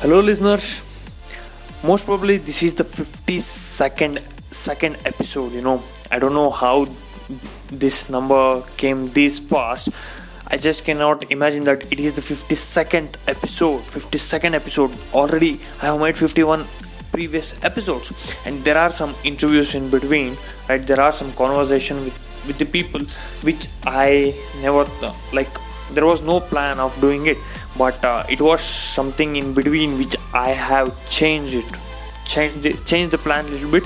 [0.00, 0.82] Hello, listeners.
[1.82, 4.20] Most probably, this is the 52nd
[4.52, 5.52] second episode.
[5.54, 6.86] You know, I don't know how
[7.68, 9.88] this number came this fast.
[10.48, 13.80] I just cannot imagine that it is the 52nd episode.
[13.84, 14.92] 52nd episode.
[15.14, 16.66] Already, I have made 51
[17.10, 18.12] previous episodes,
[18.44, 20.36] and there are some interviews in between.
[20.68, 23.00] Right, there are some conversation with with the people
[23.42, 24.84] which I never
[25.32, 25.48] like.
[25.92, 27.38] There was no plan of doing it
[27.78, 31.64] but uh, it was something in between which I have changed it.
[32.24, 33.84] Changed the, changed the plan a little bit.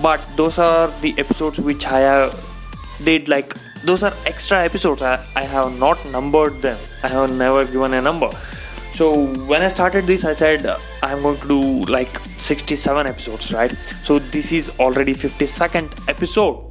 [0.00, 2.48] But those are the episodes which I have
[3.04, 5.02] did like those are extra episodes.
[5.02, 6.78] I, I have not numbered them.
[7.02, 8.30] I have never given a number.
[8.94, 13.52] So when I started this I said uh, I'm going to do like 67 episodes
[13.52, 13.70] right?
[14.04, 16.64] So this is already 52nd episode.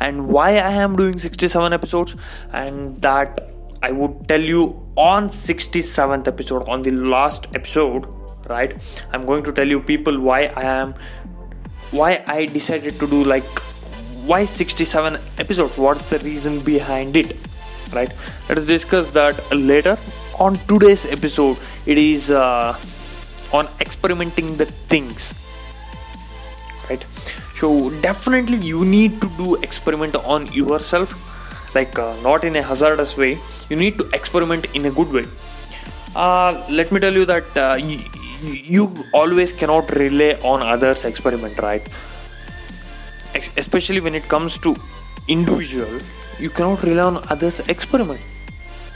[0.00, 2.16] And why I am doing 67 episodes?
[2.52, 3.40] And that
[3.82, 8.06] I would tell you on 67th episode on the last episode
[8.48, 8.74] right
[9.12, 10.94] i'm going to tell you people why i am
[11.90, 13.44] why i decided to do like
[14.26, 15.78] why 67 episodes?
[15.78, 17.36] What's the reason behind it
[17.92, 18.12] right?
[18.48, 19.96] Let us discuss that later.
[20.40, 21.56] On today's episode
[21.86, 22.76] it is uh,
[23.52, 25.32] on experimenting the things
[26.90, 27.04] right?
[27.54, 31.14] So definitely you need to do experiment on yourself
[31.78, 33.32] like uh, not in a hazardous way.
[33.70, 35.26] You need to experiment in a good way.
[36.14, 37.98] Uh, let me tell you that uh, you,
[38.74, 41.86] you always cannot rely on others experiment right?
[43.56, 44.74] Especially when it comes to
[45.28, 46.00] individual
[46.38, 48.20] you cannot rely on others experiment.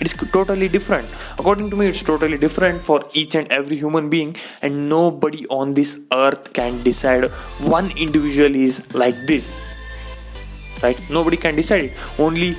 [0.01, 1.07] It is totally different.
[1.39, 5.75] According to me it's totally different for each and every human being and nobody on
[5.75, 7.25] this earth can decide
[7.77, 9.53] one individual is like this
[10.83, 11.01] right?
[11.11, 11.93] Nobody can decide it.
[12.19, 12.57] Only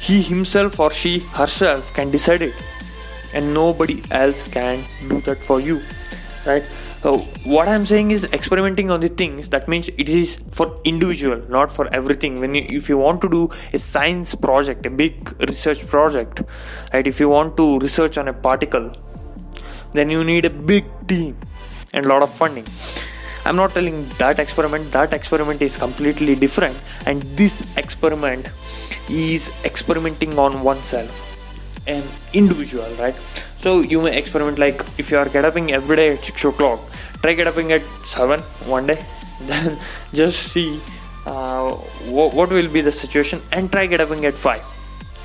[0.00, 2.54] he himself or she herself can decide it.
[3.34, 5.82] And nobody else can do that for you.
[6.46, 6.64] Right?
[7.02, 7.18] So
[7.54, 11.70] what i'm saying is experimenting on the things that means it is for individual not
[11.70, 12.40] for everything.
[12.40, 16.42] When you, if you want to do a science project a big research project
[16.92, 17.06] right?
[17.06, 18.90] If you want to research on a particle
[19.92, 21.36] then you need a big team
[21.94, 22.66] and lot of funding
[23.46, 24.90] i'm not telling that experiment.
[24.92, 26.76] That experiment is completely different.
[27.06, 28.48] And this experiment
[29.08, 31.22] is experimenting on oneself
[31.86, 32.02] an
[32.34, 33.14] individual right?
[33.58, 36.80] So you may experiment like if you are getting up every day at 6 o'clock
[37.22, 39.04] try getting up at 7 one day
[39.42, 39.78] then
[40.12, 40.80] just see
[41.26, 41.70] uh,
[42.16, 44.60] what, what will be the situation and try getting up at 5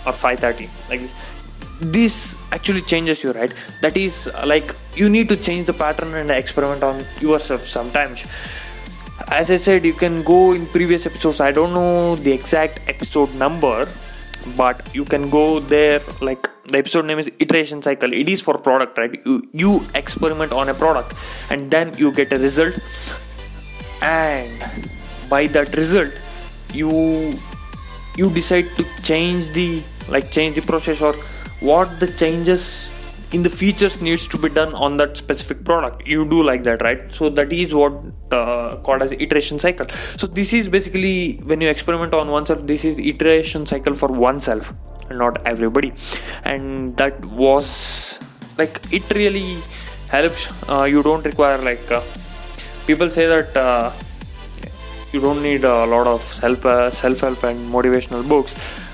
[0.05, 1.13] or 5.30 like this.
[1.81, 3.53] This actually changes you right?
[3.81, 8.25] That is uh, like you need to change the pattern and experiment on yourself sometimes
[9.29, 11.39] as I said, you can go in previous episodes.
[11.39, 13.87] I don't know the exact episode number,
[14.57, 16.01] but you can go there.
[16.19, 18.13] Like the episode name is iteration cycle.
[18.13, 19.19] It is for product, right?
[19.25, 21.15] You you experiment on a product,
[21.49, 22.79] and then you get a result,
[24.01, 24.51] and
[25.29, 26.11] by that result,
[26.73, 27.33] you
[28.17, 31.13] you decide to change the like change the process or
[31.61, 32.93] what the changes
[33.31, 36.05] in the features needs to be done on that specific product.
[36.07, 37.11] You do like that right?
[37.13, 37.93] So that is what
[38.31, 39.87] uh, called as iteration cycle.
[39.89, 44.73] So this is basically when you experiment on oneself this is iteration cycle for oneself
[45.09, 45.93] not everybody.
[46.43, 48.19] And that was
[48.57, 49.59] like it really
[50.09, 52.01] helps uh, you don't require like uh,
[52.85, 53.91] people say that uh,
[55.13, 58.53] you don't need a lot of self uh, self help and motivational books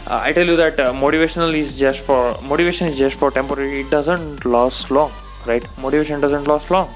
[0.10, 3.82] uh, I tell you that uh, motivational is just for motivation is just for temporary.
[3.82, 5.12] It doesn't last long,
[5.46, 5.66] right?
[5.78, 6.90] Motivation doesn't last long.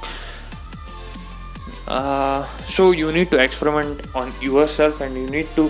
[1.87, 5.69] Uh, so you need to experiment on yourself, and you need to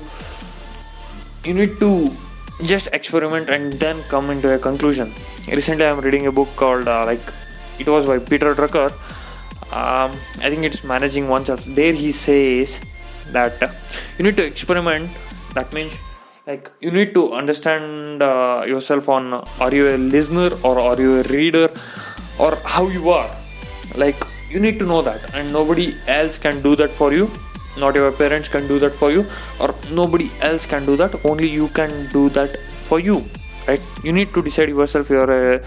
[1.43, 2.11] you need to
[2.61, 5.11] just experiment and then come into a conclusion.
[5.49, 7.33] Recently, I'm reading a book called uh, like
[7.79, 8.91] it was by Peter Drucker.
[9.73, 10.11] Um,
[10.45, 11.65] I think it's managing oneself.
[11.65, 12.79] There he says
[13.31, 13.69] that uh,
[14.19, 15.09] you need to experiment.
[15.55, 15.97] That means
[16.47, 21.19] like you need to understand uh, yourself on are you a listener or are you
[21.19, 21.69] a reader
[22.39, 23.29] or how you are?
[23.95, 24.15] Like
[24.49, 27.29] you need to know that and nobody else can do that for you.
[27.77, 29.25] Not your parents can do that for you
[29.59, 31.23] or nobody else can do that.
[31.25, 32.57] Only you can do that
[32.89, 33.23] for you
[33.67, 33.81] right?
[34.03, 35.61] You need to decide yourself you are a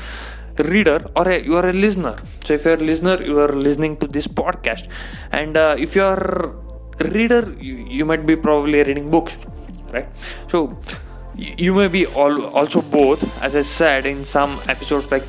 [0.65, 2.17] reader or a, you are a listener.
[2.45, 4.89] So if you are a listener you are listening to this podcast.
[5.31, 6.53] And uh, if you are
[7.01, 9.47] a reader you, you might be probably reading books
[9.95, 10.09] right?
[10.49, 10.77] So
[11.37, 15.25] you may be all also both as i said in some episodes like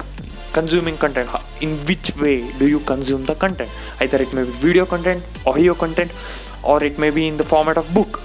[0.55, 1.29] consuming content.
[1.59, 3.69] In which way do you consume the content?
[3.99, 6.13] Either it may be video content audio content
[6.63, 8.21] or it may be in the format of book.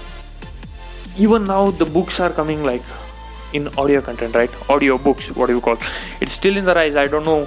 [1.17, 2.83] Even now the books are coming like
[3.53, 4.53] in audio content right?
[4.69, 5.77] Audio books what do you call.
[6.21, 6.95] It's still in the rise.
[6.95, 7.41] I don't know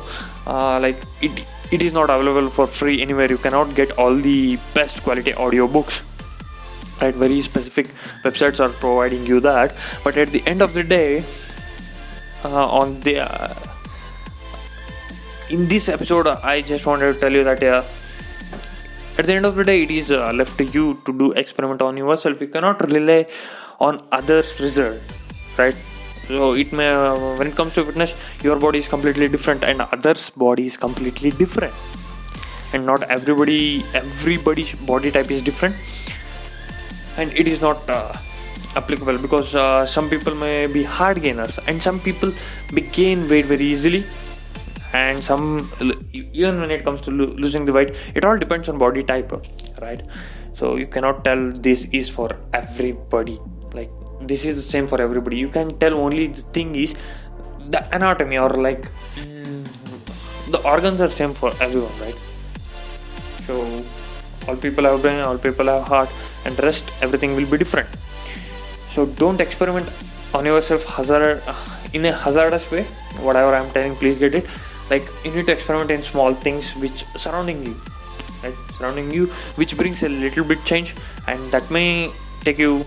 [0.46, 3.30] uh, like it it is not available for free anywhere.
[3.36, 6.02] You cannot get all the best quality audio books
[7.00, 7.88] right very specific
[8.22, 9.74] websites are providing you that.
[10.02, 11.24] But at the end of the day
[12.44, 13.54] uh, on the uh,
[15.50, 17.84] in this episode i just wanted to tell you that yeah
[19.18, 21.80] at the end of the day it is uh, left to you to do experiment
[21.82, 22.40] on yourself.
[22.40, 23.26] You cannot rely
[23.80, 25.00] on others result
[25.56, 25.74] right?
[26.26, 29.82] So it may uh, when it comes to fitness your body is completely different and
[29.82, 31.74] others body is completely different.
[32.72, 35.76] And not everybody everybody's body type is different
[37.16, 38.12] and it is not uh,
[38.76, 42.32] applicable because uh, some people may be hard gainers and some people
[42.92, 44.04] gain weight very easily.
[44.92, 45.72] And some
[46.12, 49.32] even when it comes to lo- losing the weight it all depends on body type
[49.82, 50.02] right?
[50.54, 53.40] So you cannot tell this is for everybody.
[53.72, 53.90] Like
[54.20, 55.36] this is the same for everybody.
[55.36, 56.94] You can tell only the thing is
[57.70, 59.66] the anatomy or like mm,
[60.52, 62.14] the organs are same for everyone right?
[63.46, 63.82] So
[64.46, 66.08] all people have brain all people have heart
[66.44, 67.88] and rest everything will be different.
[68.94, 69.90] So don't experiment
[70.34, 71.42] on yourself hazard
[71.92, 72.82] in a hazardous way
[73.20, 74.46] whatever i'm telling please get it.
[74.90, 77.76] Like you need to experiment in small things which surrounding you
[78.42, 78.54] right?
[78.78, 79.26] Surrounding you
[79.60, 80.94] which brings a little bit change
[81.26, 82.84] and that may take you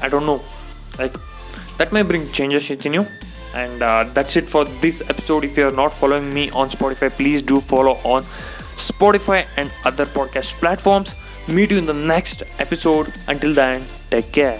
[0.00, 0.40] i don't know
[0.98, 1.14] like
[1.78, 3.06] that may bring changes within you.
[3.54, 5.44] And uh, that's it for this episode.
[5.44, 8.22] If you're not following me on spotify please do follow on
[8.88, 11.14] spotify and other podcast platforms
[11.50, 13.12] meet you in the next episode.
[13.28, 14.58] Until then take care